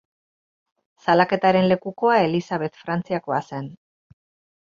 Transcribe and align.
Salaketaren 1.03 1.67
lekukoa 1.71 2.15
Elisabet 2.29 2.81
Frantziakoa 2.85 3.43
zen. 3.51 3.69